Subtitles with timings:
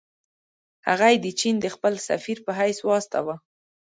[0.87, 3.35] هغه یې چین ته د خپل سفیر په حیث واستاوه.